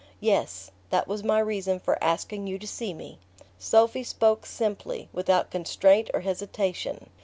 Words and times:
"Yes; 0.19 0.71
that 0.89 1.07
was 1.07 1.23
my 1.23 1.37
reason 1.37 1.79
for 1.79 2.03
asking 2.03 2.47
you 2.47 2.57
to 2.57 2.65
see 2.65 2.91
me." 2.91 3.19
Sophy 3.59 4.03
spoke 4.03 4.47
simply, 4.47 5.09
without 5.13 5.51
constraint 5.51 6.09
or 6.11 6.21
hesitation. 6.21 7.11